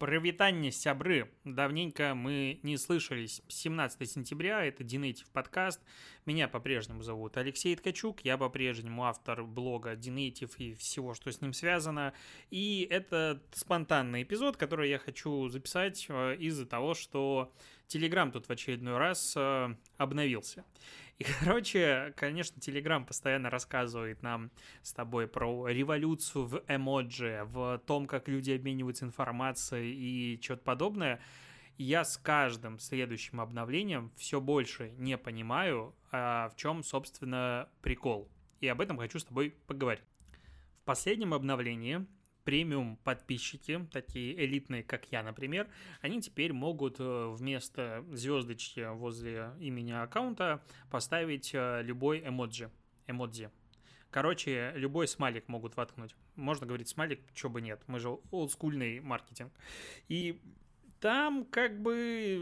[0.00, 1.30] Провитание, сябры.
[1.44, 3.42] Давненько мы не слышались.
[3.48, 5.78] 17 сентября, это Динейтив подкаст.
[6.24, 8.22] Меня по-прежнему зовут Алексей Ткачук.
[8.22, 12.14] Я по-прежнему автор блога Динейтив и всего, что с ним связано.
[12.48, 17.52] И это спонтанный эпизод, который я хочу записать э, из-за того, что
[17.90, 20.64] Телеграм тут в очередной раз э, обновился.
[21.18, 24.52] И, короче, конечно, Телеграм постоянно рассказывает нам
[24.82, 31.20] с тобой про революцию в эмоджи, в том, как люди обмениваются информацией и что-то подобное.
[31.78, 38.30] Я с каждым следующим обновлением все больше не понимаю, а в чем, собственно, прикол.
[38.60, 40.04] И об этом хочу с тобой поговорить.
[40.82, 42.06] В последнем обновлении
[42.44, 45.68] премиум подписчики, такие элитные, как я, например,
[46.00, 52.70] они теперь могут э, вместо звездочки возле имени аккаунта поставить э, любой эмоджи.
[53.06, 53.50] Эмодзи.
[54.10, 56.16] Короче, любой смайлик могут воткнуть.
[56.34, 57.80] Можно говорить смайлик, чего бы нет.
[57.86, 59.52] Мы же олдскульный маркетинг.
[60.08, 60.40] И
[61.00, 62.38] там как бы,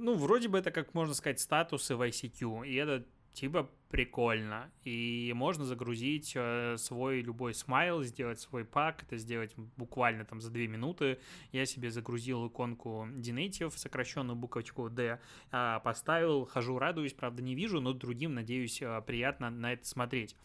[0.00, 2.66] ну, вроде бы это, как можно сказать, статусы в ICQ.
[2.66, 3.04] И это
[3.34, 4.72] типа прикольно.
[4.84, 10.50] И можно загрузить э, свой любой смайл, сделать свой пак, это сделать буквально там за
[10.50, 11.18] 2 минуты.
[11.52, 15.20] Я себе загрузил иконку Dnative, сокращенную буковочку D,
[15.52, 20.36] э, поставил, хожу, радуюсь, правда не вижу, но другим, надеюсь, э, приятно на это смотреть.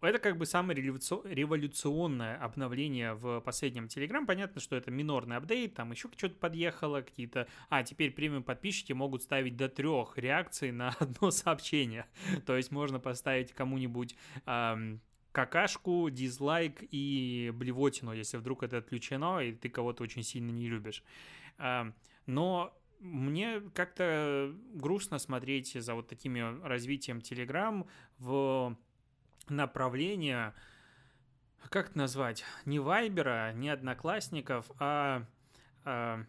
[0.00, 4.24] Это как бы самое революционное обновление в последнем Telegram.
[4.24, 7.46] Понятно, что это минорный апдейт, там еще что-то подъехало, какие-то...
[7.68, 12.06] А, теперь премиум подписчики могут ставить до трех реакций на одно сообщение.
[12.46, 14.16] То есть можно поставить кому-нибудь...
[14.46, 15.00] Эм,
[15.32, 21.04] какашку, дизлайк и блевотину, если вдруг это отключено, и ты кого-то очень сильно не любишь.
[22.26, 27.86] Но мне как-то грустно смотреть за вот такими развитием Telegram
[28.18, 28.76] в
[29.48, 30.54] направление,
[31.68, 35.24] как это назвать, не Вайбера, не Одноклассников, а,
[35.84, 36.24] а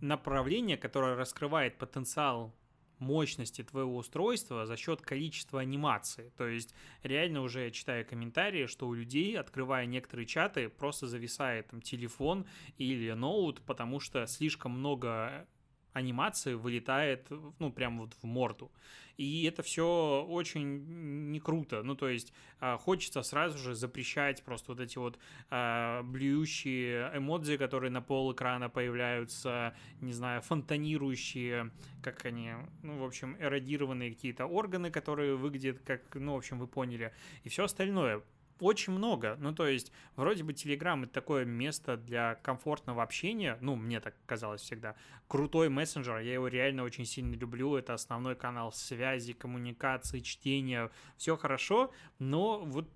[0.00, 2.54] направление, которое раскрывает потенциал
[2.98, 6.32] мощности твоего устройства за счет количества анимации.
[6.36, 11.80] То есть реально уже читая комментарии, что у людей, открывая некоторые чаты, просто зависает там
[11.80, 12.46] телефон
[12.78, 15.46] или ноут, потому что слишком много
[15.94, 17.28] анимации вылетает,
[17.58, 18.70] ну, прям вот в морду.
[19.16, 21.82] И это все очень не круто.
[21.84, 25.18] Ну, то есть а, хочется сразу же запрещать просто вот эти вот
[25.50, 31.70] а, блюющие эмодзи, которые на пол экрана появляются, не знаю, фонтанирующие,
[32.02, 36.66] как они, ну, в общем, эродированные какие-то органы, которые выглядят как, ну, в общем, вы
[36.66, 37.12] поняли.
[37.44, 38.20] И все остальное
[38.60, 39.36] очень много.
[39.38, 43.58] Ну, то есть, вроде бы Telegram это такое место для комфортного общения.
[43.60, 44.94] Ну, мне так казалось всегда.
[45.28, 47.76] Крутой мессенджер, я его реально очень сильно люблю.
[47.76, 50.90] Это основной канал связи, коммуникации, чтения.
[51.16, 52.88] Все хорошо, но вот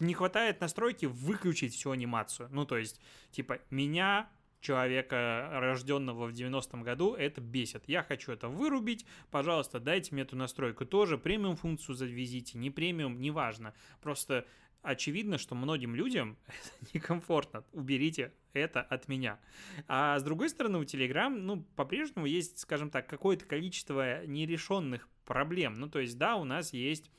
[0.00, 2.48] не хватает настройки выключить всю анимацию.
[2.52, 3.00] Ну, то есть,
[3.30, 4.28] типа, меня
[4.60, 7.84] человека, рожденного в 90-м году, это бесит.
[7.86, 10.84] Я хочу это вырубить, пожалуйста, дайте мне эту настройку.
[10.84, 13.74] Тоже премиум функцию завезите, не премиум, неважно.
[14.00, 14.46] Просто
[14.82, 17.64] очевидно, что многим людям это некомфортно.
[17.72, 19.38] Уберите это от меня.
[19.86, 25.74] А с другой стороны, у Telegram, ну, по-прежнему есть, скажем так, какое-то количество нерешенных проблем.
[25.74, 27.10] Ну, то есть, да, у нас есть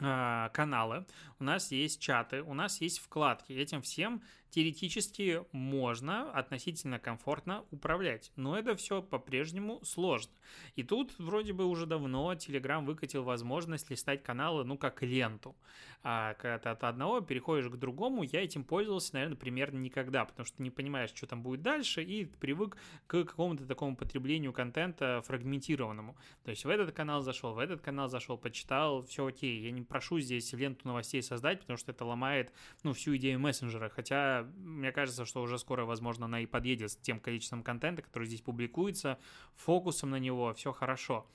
[0.00, 1.06] а, каналы,
[1.38, 3.52] у нас есть чаты, у нас есть вкладки.
[3.52, 10.32] Этим всем теоретически можно относительно комфортно управлять, но это все по-прежнему сложно.
[10.76, 15.56] И тут вроде бы уже давно Telegram выкатил возможность листать каналы, ну, как ленту.
[16.02, 20.46] А когда ты от одного переходишь к другому, я этим пользовался, наверное, примерно никогда, потому
[20.46, 22.76] что не понимаешь, что там будет дальше, и привык
[23.06, 26.16] к какому-то такому потреблению контента фрагментированному.
[26.44, 29.60] То есть в этот канал зашел, в этот канал зашел, почитал, все окей.
[29.60, 33.88] Я не прошу здесь ленту новостей создать, потому что это ломает, ну, всю идею мессенджера,
[33.88, 38.26] хотя мне кажется, что уже скоро, возможно, она и подъедет с тем количеством контента, который
[38.26, 39.18] здесь публикуется,
[39.56, 41.26] фокусом на него, все хорошо.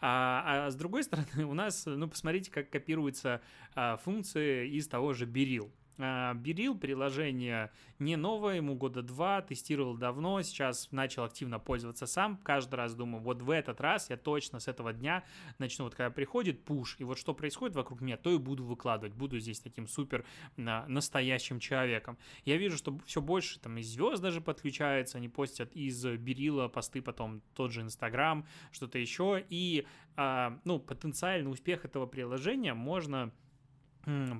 [0.00, 3.40] А, а с другой стороны, у нас, ну, посмотрите, как копируются
[3.74, 5.72] а, функции из того же Берил.
[5.98, 12.36] А, Берил приложение не новое, ему года два, тестировал давно, сейчас начал активно пользоваться сам.
[12.38, 15.24] Каждый раз думаю, вот в этот раз я точно с этого дня
[15.58, 19.14] начну, вот когда приходит пуш, и вот что происходит вокруг меня, то и буду выкладывать.
[19.14, 20.24] Буду здесь таким супер
[20.56, 22.18] настоящим человеком.
[22.44, 27.00] Я вижу, что все больше там из звезд даже подключается, они постят из Берила посты
[27.00, 29.44] потом тот же Инстаграм, что-то еще.
[29.48, 33.32] И, а, ну, потенциальный успех этого приложения можно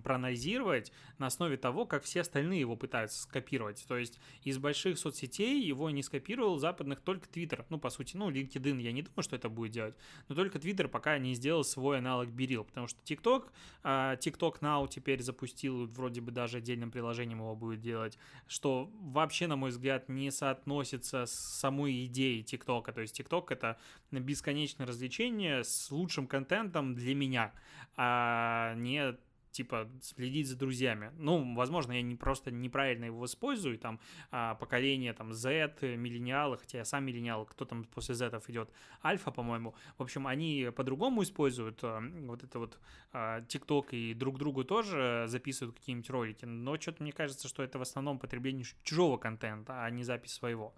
[0.04, 3.84] проанализировать на основе того, как все остальные его пытаются скопировать.
[3.88, 7.64] То есть из больших соцсетей его не скопировал западных только Twitter.
[7.68, 9.96] Ну, по сути, ну, LinkedIn я не думаю, что это будет делать,
[10.28, 13.50] но только Twitter пока не сделал свой аналог Берил, потому что TikTok,
[13.82, 19.56] TikTok Now теперь запустил, вроде бы даже отдельным приложением его будет делать, что вообще, на
[19.56, 22.92] мой взгляд, не соотносится с самой идеей TikTok.
[22.92, 23.78] То есть TikTok это
[24.12, 27.52] бесконечное развлечение с лучшим контентом для меня,
[27.96, 29.16] а не
[29.56, 31.12] типа следить за друзьями.
[31.16, 33.98] Ну, возможно, я не просто неправильно его использую, там
[34.30, 38.70] а, поколение там Z, миллениалы, хотя я сам миллениал, кто там после Z идет,
[39.02, 39.74] альфа, по-моему.
[39.96, 42.78] В общем, они по-другому используют а, вот это вот
[43.12, 47.78] а, TikTok и друг другу тоже записывают какие-нибудь ролики, но что-то мне кажется, что это
[47.78, 50.74] в основном потребление чужого контента, а не запись своего.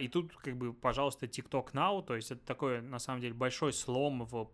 [0.00, 3.72] И тут как бы, пожалуйста, TikTok Now, то есть это такой, на самом деле, большой
[3.72, 4.50] слом в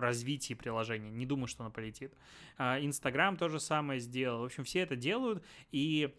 [0.00, 1.10] развитии приложения.
[1.10, 2.12] Не думаю, что оно полетит.
[2.56, 4.42] А, Инстаграм то же самое сделал.
[4.42, 6.14] В общем, все это делают, и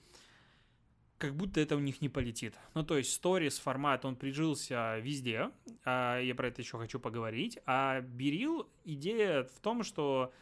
[1.20, 2.56] как будто это у них не полетит.
[2.74, 5.52] Ну, то есть сторис формат, он прижился везде,
[5.84, 10.34] а, я про это еще хочу поговорить, а Берил, идея в том, что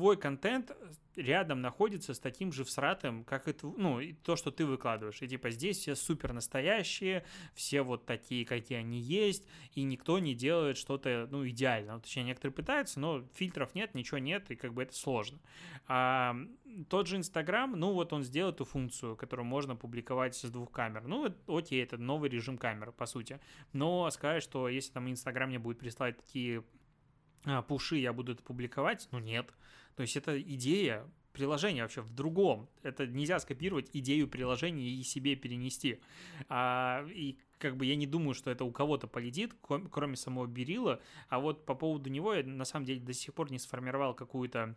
[0.00, 0.72] твой контент
[1.14, 5.20] рядом находится с таким же всратым, как и ну, то, что ты выкладываешь.
[5.20, 10.34] И типа здесь все супер настоящие, все вот такие, какие они есть, и никто не
[10.34, 11.96] делает что-то, ну, идеально.
[11.96, 15.38] Ну, точнее, некоторые пытаются, но фильтров нет, ничего нет, и как бы это сложно.
[15.86, 16.34] А,
[16.88, 21.06] тот же Инстаграм, ну, вот он сделал эту функцию, которую можно публиковать с двух камер.
[21.06, 23.38] Ну, вот, окей, это новый режим камеры, по сути.
[23.74, 26.64] Но сказать, что если там Инстаграм мне будет присылать такие
[27.68, 29.52] пуши, я буду это публиковать, ну, нет.
[29.96, 32.68] То есть это идея приложения вообще в другом.
[32.82, 36.00] Это нельзя скопировать идею приложения и себе перенести.
[36.48, 39.54] А, и как бы я не думаю, что это у кого-то полетит,
[39.90, 41.00] кроме самого Берила.
[41.28, 44.76] А вот по поводу него я на самом деле до сих пор не сформировал какую-то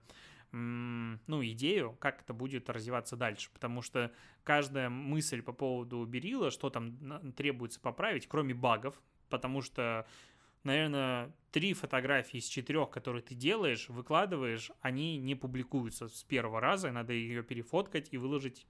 [0.51, 4.12] ну, идею, как это будет развиваться дальше, потому что
[4.44, 10.06] каждая мысль по поводу Берила, что там требуется поправить, кроме багов, потому что
[10.63, 16.92] наверное, три фотографии из четырех, которые ты делаешь, выкладываешь, они не публикуются с первого раза,
[16.92, 18.65] надо ее перефоткать и выложить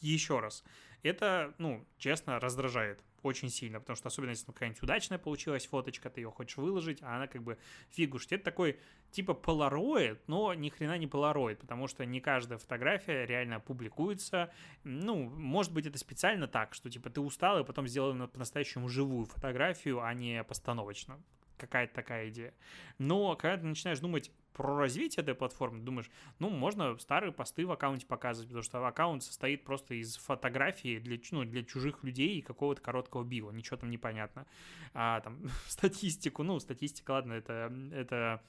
[0.00, 0.64] еще раз.
[1.02, 6.20] Это, ну, честно, раздражает очень сильно, потому что особенно если какая-нибудь удачная получилась фоточка, ты
[6.20, 7.58] ее хочешь выложить, а она как бы
[7.90, 8.32] фигушит.
[8.32, 8.78] Это такой
[9.10, 14.52] типа полароид, но ни хрена не полароид, потому что не каждая фотография реально публикуется.
[14.84, 19.26] Ну, может быть, это специально так, что типа ты устал и потом сделал по-настоящему живую
[19.26, 21.20] фотографию, а не постановочно
[21.58, 22.54] какая-то такая идея.
[22.98, 27.72] Но когда ты начинаешь думать про развитие этой платформы, думаешь, ну, можно старые посты в
[27.72, 32.42] аккаунте показывать, потому что аккаунт состоит просто из фотографий для, ну, для чужих людей и
[32.42, 34.46] какого-то короткого бива, ничего там не понятно.
[34.94, 38.42] А там статистику, ну, статистика, ладно, это, это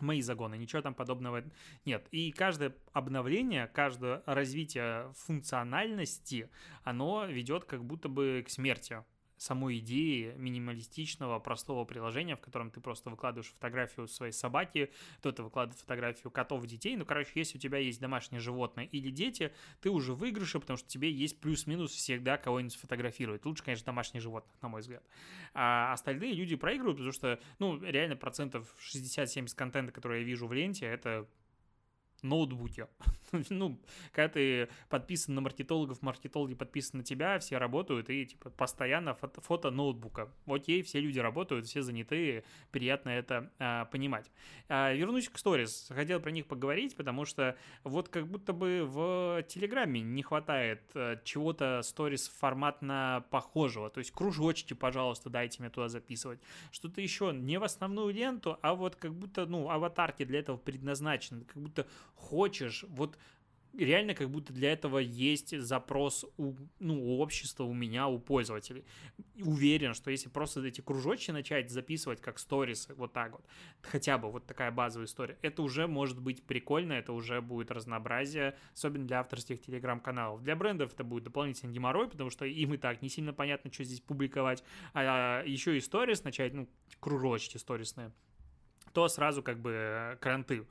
[0.00, 1.44] мои загоны, ничего там подобного
[1.84, 2.06] нет.
[2.10, 6.50] И каждое обновление, каждое развитие функциональности,
[6.82, 9.04] оно ведет как будто бы к смерти
[9.40, 15.80] самой идеи минималистичного, простого приложения, в котором ты просто выкладываешь фотографию своей собаки, кто-то выкладывает
[15.80, 16.96] фотографию котов, детей.
[16.96, 20.76] Ну, короче, если у тебя есть домашнее животное или дети, ты уже в выигрыше, потому
[20.76, 23.44] что тебе есть плюс-минус всегда кого-нибудь сфотографировать.
[23.44, 25.02] Лучше, конечно, домашних животных, на мой взгляд.
[25.54, 30.52] А остальные люди проигрывают, потому что, ну, реально процентов 60-70 контента, который я вижу в
[30.52, 31.26] ленте, это
[32.22, 32.88] ноутбуке.
[33.50, 33.78] ну,
[34.12, 39.40] когда ты подписан на маркетологов, маркетологи подписаны на тебя, все работают, и типа постоянно фото,
[39.40, 40.30] фото ноутбука.
[40.46, 44.30] Окей, все люди работают, все заняты, приятно это а, понимать.
[44.68, 45.90] А, вернусь к сторис.
[45.94, 51.20] Хотел про них поговорить, потому что вот как будто бы в Телеграме не хватает а,
[51.24, 53.90] чего-то сторис форматно похожего.
[53.90, 56.40] То есть кружочки, пожалуйста, дайте мне туда записывать.
[56.70, 61.44] Что-то еще не в основную ленту, а вот как будто, ну, аватарки для этого предназначены.
[61.44, 61.86] Как будто
[62.20, 63.18] хочешь, вот
[63.76, 68.84] реально как будто для этого есть запрос у, ну, у общества, у меня, у пользователей.
[69.40, 73.44] Уверен, что если просто эти кружочки начать записывать как сторисы, вот так вот,
[73.82, 78.56] хотя бы вот такая базовая история, это уже может быть прикольно, это уже будет разнообразие,
[78.74, 80.42] особенно для авторских телеграм-каналов.
[80.42, 83.84] Для брендов это будет дополнительный геморрой, потому что им и так не сильно понятно, что
[83.84, 88.12] здесь публиковать, а еще и сторис начать, ну, кружочки сторисные,
[88.92, 90.66] то сразу как бы кранты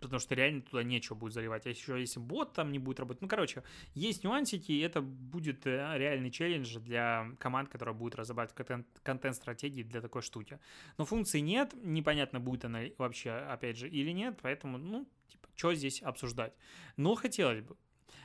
[0.00, 1.66] потому что реально туда нечего будет заливать.
[1.66, 3.22] А еще если бот там не будет работать.
[3.22, 3.62] Ну, короче,
[3.94, 10.00] есть нюансики, и это будет э, реальный челлендж для команд, которая будет разрабатывать контент-стратегии для
[10.00, 10.58] такой штуки.
[10.96, 15.74] Но функции нет, непонятно, будет она вообще, опять же, или нет, поэтому, ну, типа, что
[15.74, 16.54] здесь обсуждать.
[16.96, 17.76] Но хотелось бы.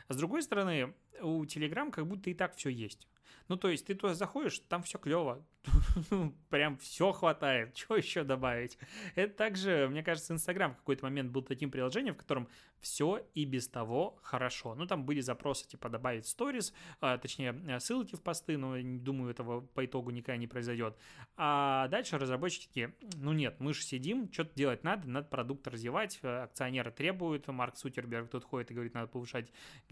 [0.07, 3.07] А с другой стороны, у Telegram как будто и так все есть.
[3.47, 5.45] Ну, то есть ты туда заходишь, там все клево,
[6.49, 8.77] прям все хватает, что еще добавить?
[9.15, 12.47] Это также, мне кажется, Инстаграм в какой-то момент был таким приложением, в котором
[12.79, 14.75] все и без того хорошо.
[14.75, 19.31] Ну, там были запросы, типа, добавить сторис, а, точнее, э, ссылки в посты, но, думаю,
[19.31, 20.97] этого по итогу никогда не произойдет.
[21.37, 26.43] А дальше разработчики ну нет, мы же сидим, что-то делать надо, надо продукт развивать, э,
[26.43, 29.51] акционеры требуют, Марк Сутерберг тут ходит и говорит, надо повышать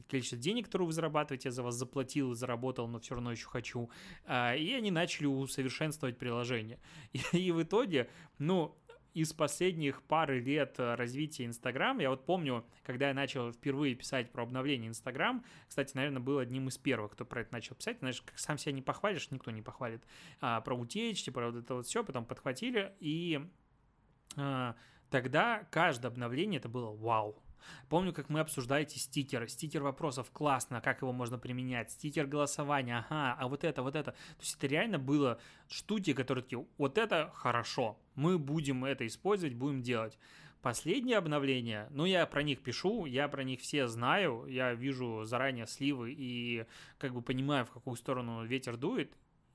[0.09, 3.89] количество денег, которые вы зарабатываете, я за вас заплатил, заработал, но все равно еще хочу.
[4.25, 5.25] А, и они начали
[5.61, 6.79] усовершенствовать приложение.
[7.13, 8.77] И, и в итоге, ну,
[9.13, 14.31] из последних пары лет э, развития Инстаграм, я вот помню, когда я начал впервые писать
[14.31, 18.21] про обновление Инстаграм, кстати, наверное, был одним из первых, кто про это начал писать, знаешь,
[18.21, 20.01] как сам себя не похвалишь, никто не похвалит,
[20.39, 23.41] а, про утечки, про вот это вот все, потом подхватили, и
[24.37, 24.75] а,
[25.09, 27.43] тогда каждое обновление это было вау,
[27.89, 29.47] Помню, как мы обсуждали эти стикеры.
[29.47, 31.91] Стикер вопросов классно, как его можно применять.
[31.91, 34.11] Стикер голосования, ага, а вот это, вот это.
[34.11, 39.55] То есть это реально было штуки, которые такие, вот это хорошо, мы будем это использовать,
[39.55, 40.17] будем делать.
[40.61, 45.65] Последнее обновление, ну, я про них пишу, я про них все знаю, я вижу заранее
[45.65, 46.65] сливы и
[46.99, 49.11] как бы понимаю, в какую сторону ветер дует,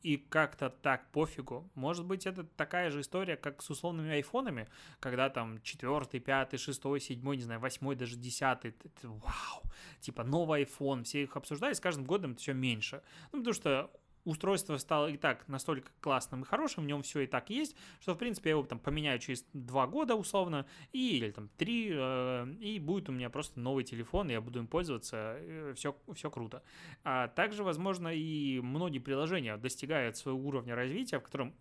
[0.07, 1.69] и как-то так пофигу.
[1.75, 4.69] Может быть, это такая же история, как с условными айфонами,
[5.01, 8.73] когда там четвертый, пятый, шестой, седьмой, не знаю, восьмой, даже десятый,
[9.03, 9.63] вау,
[9.99, 13.03] типа новый iPhone, все их обсуждают, с каждым годом это все меньше.
[13.33, 13.91] Ну, потому что
[14.27, 18.15] устройство стало и так настолько классным и хорошим, в нем все и так есть, что,
[18.15, 22.55] в принципе, я его там поменяю через два года условно, и, или там три, э,
[22.61, 26.63] и будет у меня просто новый телефон, я буду им пользоваться, э, все, все круто.
[27.05, 31.55] А также, возможно, и многие приложения достигают своего уровня развития, в котором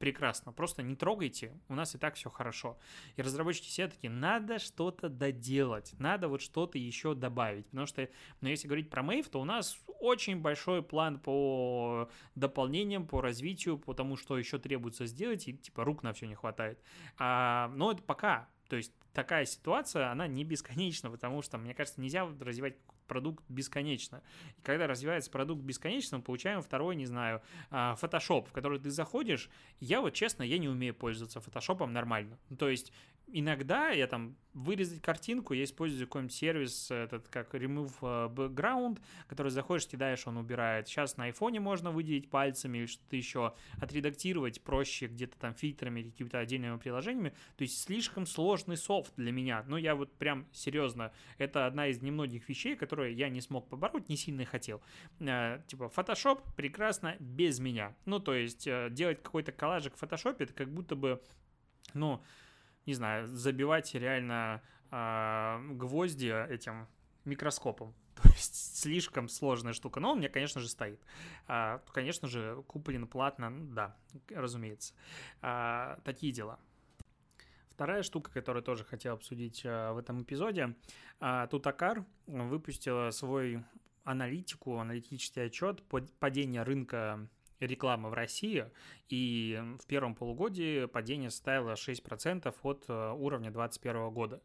[0.00, 2.78] прекрасно, просто не трогайте, у нас и так все хорошо.
[3.16, 8.08] И разработчики все таки надо что-то доделать, надо вот что-то еще добавить, потому что,
[8.40, 13.78] ну, если говорить про Mave, то у нас очень большой план по дополнениям, по развитию,
[13.78, 16.82] по тому, что еще требуется сделать, и типа рук на все не хватает.
[17.18, 22.00] А, но это пока, то есть такая ситуация, она не бесконечна, потому что, мне кажется,
[22.00, 22.76] нельзя развивать
[23.10, 24.22] продукт бесконечно.
[24.56, 28.88] И когда развивается продукт бесконечно, мы получаем второй, не знаю, а, Photoshop, в который ты
[28.90, 29.50] заходишь.
[29.80, 32.38] Я вот, честно, я не умею пользоваться Photoshop нормально.
[32.56, 32.92] То есть
[33.32, 39.50] иногда я там вырезать картинку, я использую какой-нибудь сервис, этот как Remove э, Background, который
[39.50, 40.88] заходишь, кидаешь, он убирает.
[40.88, 46.10] Сейчас на айфоне можно выделить пальцами или что-то еще, отредактировать проще где-то там фильтрами или
[46.10, 47.30] какими-то отдельными приложениями.
[47.56, 49.64] То есть слишком сложный софт для меня.
[49.68, 54.08] Ну, я вот прям серьезно, это одна из немногих вещей, которые я не смог побороть,
[54.08, 54.82] не сильно хотел.
[55.20, 57.94] Э, типа Photoshop прекрасно без меня.
[58.04, 61.22] Ну, то есть э, делать какой-то коллажик в Photoshop, это как будто бы,
[61.94, 62.20] ну,
[62.90, 66.88] не знаю, забивать реально э, гвозди этим
[67.24, 67.94] микроскопом.
[68.22, 70.00] То есть слишком сложная штука.
[70.00, 71.00] Но он у меня, конечно же, стоит.
[71.46, 73.96] А, конечно же, куплен платно, да,
[74.28, 74.92] разумеется.
[75.40, 76.58] А, такие дела.
[77.70, 80.74] Вторая штука, которую тоже хотел обсудить а, в этом эпизоде.
[81.20, 83.62] А, Тутакар выпустила свой
[84.02, 85.82] аналитику, аналитический отчет
[86.18, 87.28] падения рынка
[87.60, 88.66] рекламы в России,
[89.08, 94.42] и в первом полугодии падение составило 6% от э, уровня 2021 года.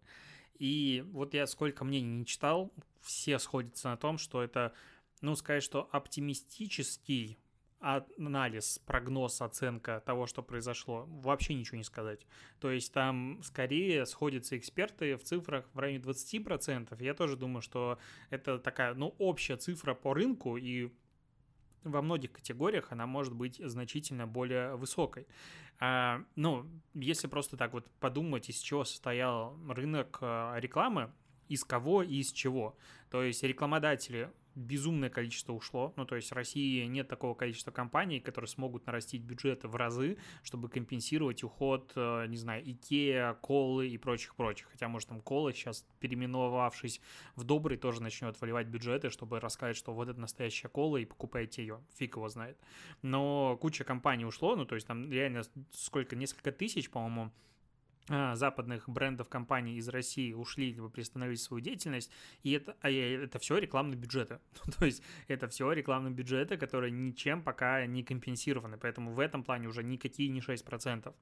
[0.60, 4.74] И вот я сколько мнений не читал, все сходятся на том, что это,
[5.22, 7.38] ну, сказать, что оптимистический
[7.79, 12.25] анализ, прогноз, оценка того, что произошло, вообще ничего не сказать.
[12.60, 17.03] То есть там скорее сходятся эксперты в цифрах в районе 20%.
[17.03, 18.00] Я тоже думаю, что
[18.31, 20.89] это такая, ну, общая цифра по рынку, и
[21.85, 25.27] во многих категориях она может быть значительно более высокой.
[25.79, 31.11] А, ну, если просто так вот подумать, из чего состоял рынок а, рекламы,
[31.47, 32.75] из кого и из чего.
[33.09, 35.93] То есть рекламодатели безумное количество ушло.
[35.95, 40.17] Ну, то есть в России нет такого количества компаний, которые смогут нарастить бюджеты в разы,
[40.43, 44.67] чтобы компенсировать уход, э, не знаю, Икеа, Колы и прочих-прочих.
[44.71, 47.01] Хотя, может, там Кола сейчас, переименовавшись
[47.35, 51.62] в Добрый, тоже начнет выливать бюджеты, чтобы рассказать, что вот это настоящая Кола, и покупайте
[51.62, 51.81] ее.
[51.95, 52.57] Фиг его знает.
[53.01, 57.31] Но куча компаний ушло, ну, то есть там реально сколько, несколько тысяч, по-моему,
[58.07, 62.12] западных брендов компаний из России ушли либо приостановили свою деятельность,
[62.43, 64.39] и это, а это все рекламные бюджеты.
[64.79, 69.67] То есть это все рекламные бюджеты, которые ничем пока не компенсированы, поэтому в этом плане
[69.67, 71.13] уже никакие не 6%.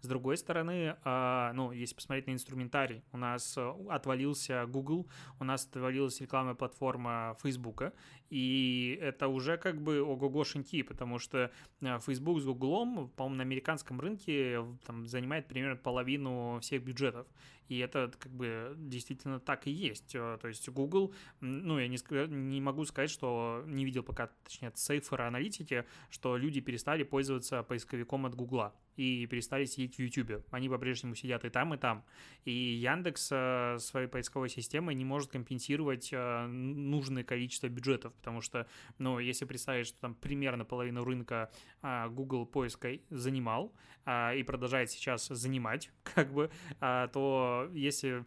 [0.00, 5.08] С другой стороны, а, ну, если посмотреть на инструментарий, у нас э, отвалился Google,
[5.40, 7.92] у нас отвалилась рекламная платформа Facebook,
[8.30, 14.00] и это уже как бы ого-гошеньки, потому что э, Facebook с Google, по-моему, на американском
[14.00, 17.26] рынке там, занимает примерно половину всех бюджетов.
[17.68, 20.14] И это как бы действительно так и есть.
[20.14, 24.70] Э, то есть Google, ну, я не, не могу сказать, что не видел пока, точнее,
[24.70, 30.44] цифры аналитики, что люди перестали пользоваться поисковиком от Google и перестали сидеть в YouTube.
[30.50, 32.04] Они по-прежнему сидят и там, и там.
[32.44, 38.66] И Яндекс э, своей поисковой системой не может компенсировать э, нужное количество бюджетов, потому что,
[38.98, 41.50] ну, если представить, что там примерно половину рынка
[41.82, 43.72] Google поиска занимал
[44.06, 46.50] и продолжает сейчас занимать, как бы,
[46.80, 48.24] то если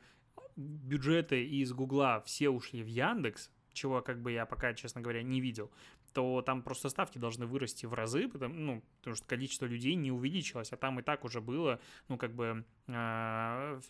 [0.55, 5.41] бюджеты из Гугла все ушли в Яндекс, чего как бы я пока, честно говоря, не
[5.41, 5.71] видел,
[6.13, 10.11] то там просто ставки должны вырасти в разы, потому, ну, потому что количество людей не
[10.11, 13.81] увеличилось, а там и так уже было, ну, как бы э,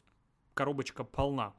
[0.53, 1.53] коробочка полна.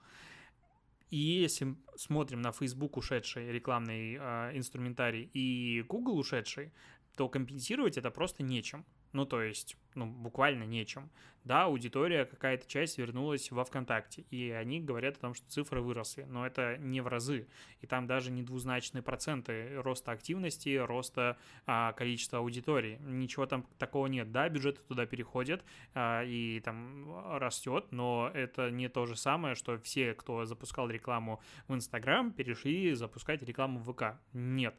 [1.11, 6.73] И если смотрим на Facebook ушедший рекламный э, инструментарий и Google ушедший,
[7.17, 8.87] то компенсировать это просто нечем.
[9.13, 11.11] Ну, то есть, ну, буквально нечем.
[11.45, 16.23] Да, аудитория, какая-то часть вернулась во ВКонтакте, и они говорят о том, что цифры выросли,
[16.23, 17.49] но это не в разы,
[17.81, 22.99] и там даже не двузначные проценты роста активности, роста а, количества аудитории.
[23.03, 24.31] Ничего там такого нет.
[24.31, 25.65] Да, бюджеты туда переходят,
[25.95, 31.43] а, и там растет, но это не то же самое, что все, кто запускал рекламу
[31.67, 34.21] в Инстаграм, перешли запускать рекламу в ВК.
[34.33, 34.77] Нет,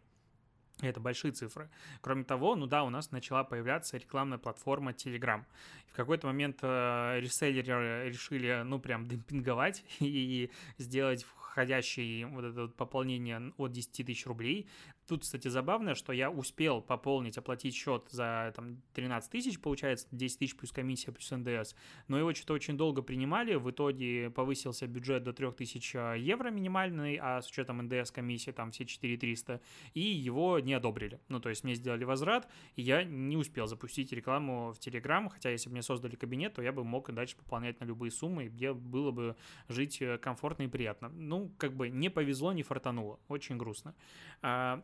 [0.82, 1.70] это большие цифры.
[2.02, 5.44] Кроме того, ну да, у нас начала появляться рекламная платформа Telegram.
[5.88, 12.76] В какой-то момент э, реселлеры решили, ну, прям демпинговать и сделать входящее вот это вот
[12.76, 14.68] пополнение от 10 тысяч рублей.
[15.08, 20.40] Тут, кстати, забавно, что я успел пополнить, оплатить счет за там, 13 тысяч, получается, 10
[20.40, 21.76] тысяч плюс комиссия плюс НДС,
[22.08, 27.18] но его что-то очень долго принимали, в итоге повысился бюджет до 3000 а, евро минимальный,
[27.22, 29.62] а с учетом НДС комиссии там все 4300,
[29.94, 31.20] и его не одобрили.
[31.28, 35.50] Ну, то есть мне сделали возврат, и я не успел запустить рекламу в Telegram, хотя
[35.50, 38.74] если бы мне создали кабинет, то я бы мог дальше пополнять на любые суммы, где
[38.74, 39.36] было бы
[39.68, 41.10] жить э, комфортно и приятно.
[41.10, 43.94] Ну, как бы не повезло, не фартануло, очень грустно.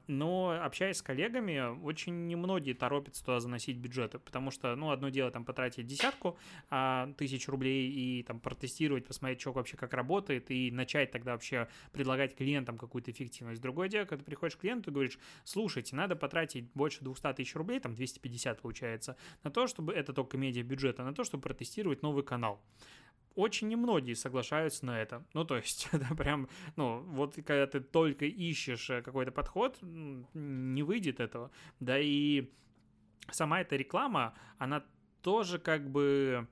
[0.10, 5.30] Но общаясь с коллегами, очень немногие торопятся туда заносить бюджеты, потому что, ну, одно дело
[5.30, 6.36] там потратить десятку
[6.72, 11.68] а, тысяч рублей и там протестировать, посмотреть, что вообще как работает, и начать тогда вообще
[11.92, 13.62] предлагать клиентам какую-то эффективность.
[13.62, 17.56] Другое дело, когда ты приходишь к клиенту и говоришь, слушайте, надо потратить больше 200 тысяч
[17.56, 22.02] рублей, там 250 получается, на то, чтобы, это только медиа бюджета, на то, чтобы протестировать
[22.02, 22.60] новый канал
[23.36, 25.24] очень немногие соглашаются на это.
[25.34, 30.84] Ну, то есть, это прям, ну, вот когда ты только ищешь э, какой-то подход, не
[30.84, 31.52] выйдет этого.
[31.80, 32.50] Да и
[33.32, 34.84] сама эта реклама, она
[35.22, 36.48] тоже как бы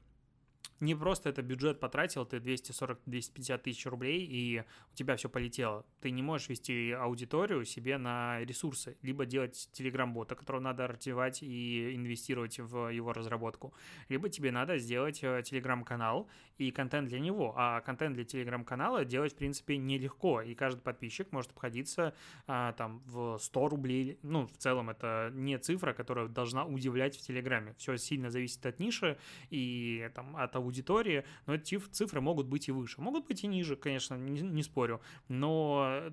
[0.79, 4.63] не просто это бюджет потратил, ты 240-250 тысяч рублей, и
[4.97, 5.85] тебя все полетело.
[6.01, 11.95] Ты не можешь вести аудиторию себе на ресурсы, либо делать телеграм-бота, которого надо развивать и
[11.95, 13.73] инвестировать в его разработку,
[14.09, 17.53] либо тебе надо сделать э, телеграм-канал и контент для него.
[17.55, 22.15] А контент для телеграм-канала делать, в принципе, нелегко, и каждый подписчик может обходиться
[22.47, 24.19] а, там в 100 рублей.
[24.23, 27.75] Ну, в целом, это не цифра, которая должна удивлять в телеграме.
[27.77, 29.17] Все сильно зависит от ниши
[29.49, 33.01] и там от аудитории, но эти цифры могут быть и выше.
[33.01, 34.86] Могут быть и ниже, конечно, не, не спорю,
[35.27, 36.11] но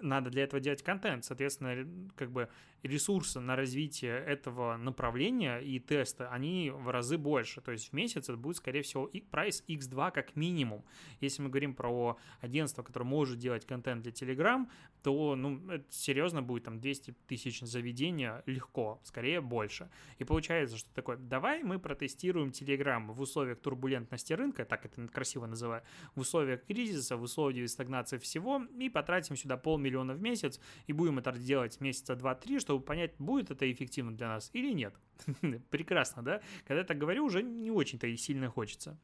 [0.00, 1.24] надо для этого делать контент.
[1.24, 2.48] Соответственно, как бы
[2.82, 7.60] ресурсы на развитие этого направления и теста, они в разы больше.
[7.60, 10.84] То есть в месяц это будет, скорее всего, прайс X2 как минимум.
[11.20, 14.66] Если мы говорим про агентство, которое может делать контент для Telegram,
[15.02, 19.88] то, ну, это серьезно будет там 200 тысяч заведения легко, скорее больше.
[20.18, 25.46] И получается, что такое, давай мы протестируем Telegram в условиях турбулентности рынка, так это красиво
[25.46, 25.82] называю,
[26.14, 31.18] в условиях кризиса, в условиях стагнации всего, и потратим сюда полмиллиона в месяц, и будем
[31.18, 34.94] это делать месяца 2-3, чтобы понять, будет это эффективно для нас или нет.
[35.70, 36.40] Прекрасно, да?
[36.66, 38.98] Когда я так говорю, уже не очень-то и сильно хочется.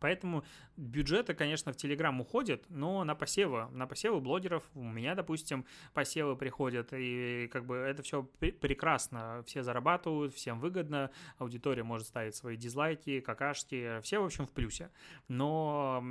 [0.00, 0.44] Поэтому
[0.76, 6.36] бюджеты, конечно, в Телеграм уходят, но на посевы, на посевы блогеров у меня, допустим, посевы
[6.36, 12.56] приходят, и как бы это все прекрасно, все зарабатывают, всем выгодно, аудитория может ставить свои
[12.56, 14.90] дизлайки, какашки, все, в общем, в плюсе.
[15.28, 16.02] Но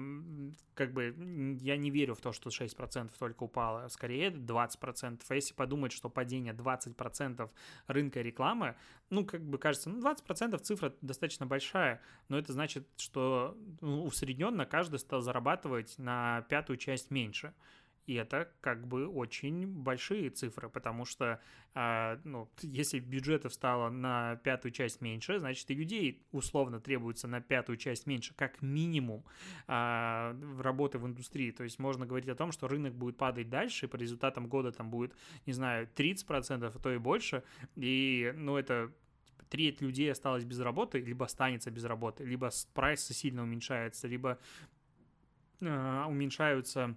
[0.74, 5.22] как бы я не верю в то, что 6% только упало, скорее 20%.
[5.28, 7.50] А если подумать, что падение 20%
[7.88, 8.76] рынка рекламы,
[9.10, 14.66] ну, как бы кажется, ну, 20% цифра достаточно большая, но это значит, что ну, усредненно
[14.66, 17.54] каждый стал зарабатывать на пятую часть меньше.
[18.08, 21.42] И это как бы очень большие цифры, потому что
[21.74, 27.42] а, ну, если бюджетов стало на пятую часть меньше, значит и людей условно требуется на
[27.42, 29.26] пятую часть меньше, как минимум
[29.68, 31.52] в работы в индустрии.
[31.52, 34.72] То есть можно говорить о том, что рынок будет падать дальше, и по результатам года
[34.72, 35.14] там будет,
[35.46, 37.44] не знаю, 30%, а то и больше.
[37.76, 38.90] И, ну, это
[39.50, 44.40] треть людей осталось без работы, либо останется без работы, либо прайсы сильно уменьшается, либо
[45.62, 46.96] э, уменьшаются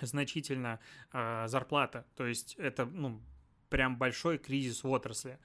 [0.00, 0.80] значительно
[1.12, 2.06] э, зарплата.
[2.16, 3.20] То есть это, ну,
[3.68, 5.38] прям большой кризис в отрасли.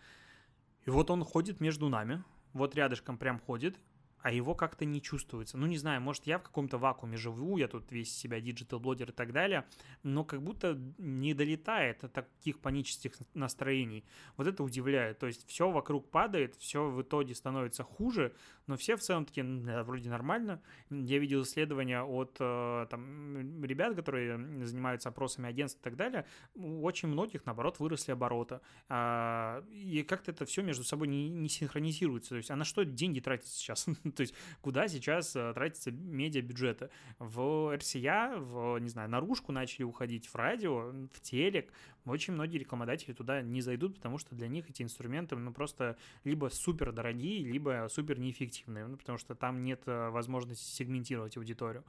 [0.85, 2.23] И вот он ходит между нами,
[2.53, 3.79] вот рядышком прям ходит,
[4.21, 5.57] а его как-то не чувствуется.
[5.57, 9.09] Ну, не знаю, может, я в каком-то вакууме живу, я тут весь из себя digital-блогер
[9.09, 9.65] и так далее,
[10.03, 14.03] но как будто не долетает от таких панических настроений.
[14.37, 15.19] Вот это удивляет.
[15.19, 18.33] То есть все вокруг падает, все в итоге становится хуже,
[18.67, 20.61] но все в целом таки вроде нормально.
[20.89, 26.25] Я видел исследования от э, там, ребят, которые занимаются опросами агентств и так далее.
[26.55, 28.59] У очень многих, наоборот, выросли обороты.
[28.87, 32.29] А, и как-то это все между собой не, не синхронизируется.
[32.29, 33.87] То есть, а на что деньги тратить сейчас?
[34.15, 36.89] То есть, куда сейчас э, тратятся медиабюджеты?
[37.19, 41.71] В RCA, в, не знаю, наружку начали уходить, в радио, в телек.
[42.05, 46.49] Очень многие рекламодатели туда не зайдут, потому что для них эти инструменты, ну, просто либо
[46.49, 51.83] супер дорогие, либо супер неэффективные, ну, потому что там нет э, возможности сегментировать аудиторию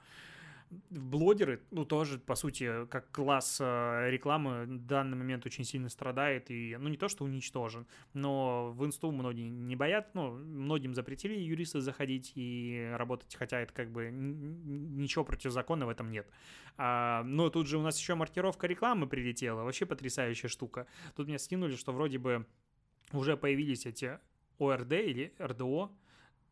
[0.90, 6.50] блогеры, ну, тоже, по сути, как класс э, рекламы в данный момент очень сильно страдает
[6.50, 11.35] и, ну, не то, что уничтожен, но в инсту многие не боят, ну, многим запретили
[11.35, 16.28] юристы заходить и работать, хотя это как бы ничего противозаконного в этом нет.
[16.76, 20.87] А, но тут же у нас еще маркировка рекламы прилетела, вообще потрясающая штука.
[21.16, 22.46] Тут мне скинули, что вроде бы
[23.12, 24.18] уже появились эти
[24.59, 25.90] ОРД или РДО,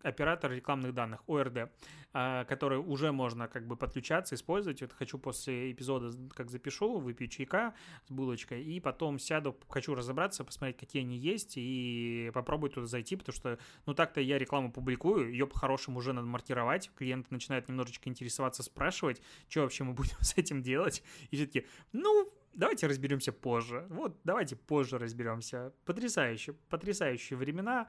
[0.02, 1.70] оператор рекламных данных, ОРД,
[2.12, 4.80] а, который уже можно как бы подключаться, использовать.
[4.80, 7.74] Вот хочу после эпизода, как запишу, выпью чайка
[8.06, 13.16] с булочкой, и потом сяду, хочу разобраться, посмотреть, какие они есть, и попробовать туда зайти,
[13.16, 18.08] потому что, ну так-то я рекламу публикую, ее по-хорошему уже надо маркировать, клиент начинает немножечко
[18.08, 23.32] интересоваться, спрашивать, что вообще мы будем с этим делать, и все таки ну, давайте разберемся
[23.32, 23.86] позже.
[23.88, 25.72] Вот, давайте позже разберемся.
[25.84, 27.88] Потрясающе, потрясающие времена.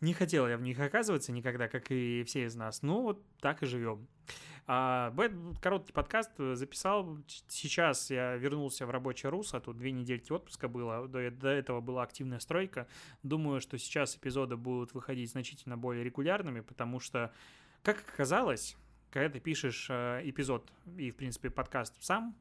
[0.00, 2.82] Не хотел я в них оказываться никогда, как и все из нас.
[2.82, 4.06] Ну, вот так и живем.
[4.68, 5.12] А,
[5.60, 7.18] короткий подкаст записал.
[7.48, 9.60] Сейчас я вернулся в рабочее русло.
[9.60, 11.08] Тут две недельки отпуска было.
[11.08, 12.86] До, до этого была активная стройка.
[13.24, 17.32] Думаю, что сейчас эпизоды будут выходить значительно более регулярными, потому что,
[17.82, 18.76] как оказалось,
[19.10, 22.36] когда ты пишешь э, эпизод и, в принципе, подкаст сам,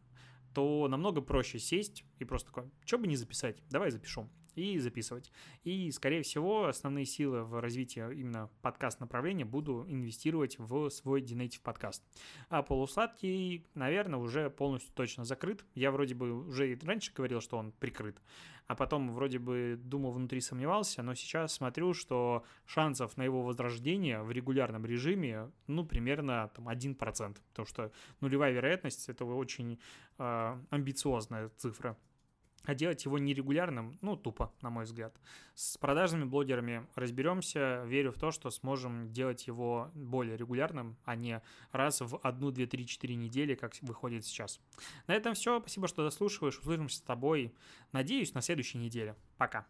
[0.53, 4.29] то намного проще сесть и просто такой, что бы не записать, давай запишу
[4.61, 5.31] и записывать.
[5.63, 11.61] И, скорее всего, основные силы в развитии именно подкаст направления буду инвестировать в свой Dinative
[11.61, 12.03] подкаст.
[12.49, 15.65] А полусладкий, наверное, уже полностью точно закрыт.
[15.75, 18.21] Я вроде бы уже и раньше говорил, что он прикрыт,
[18.67, 24.21] а потом вроде бы думал внутри сомневался, но сейчас смотрю, что шансов на его возрождение
[24.21, 29.79] в регулярном режиме, ну, примерно там 1%, потому что нулевая вероятность— это очень
[30.17, 31.97] э, амбициозная цифра
[32.63, 35.15] а делать его нерегулярным, ну, тупо, на мой взгляд.
[35.55, 41.41] С продажными блогерами разберемся, верю в то, что сможем делать его более регулярным, а не
[41.71, 44.59] раз в одну, две, три, четыре недели, как выходит сейчас.
[45.07, 47.53] На этом все, спасибо, что дослушиваешь, услышимся с тобой,
[47.91, 49.15] надеюсь, на следующей неделе.
[49.37, 49.65] Пока.